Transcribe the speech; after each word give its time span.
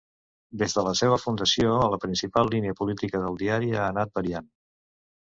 Des 0.59 0.73
de 0.77 0.83
la 0.85 0.93
seva 1.01 1.19
fundació, 1.23 1.75
la 1.95 1.99
principal 2.05 2.49
línia 2.53 2.77
política 2.79 3.21
del 3.27 3.39
diari 3.43 3.71
ha 3.75 3.85
anat 3.91 4.15
variant. 4.23 4.49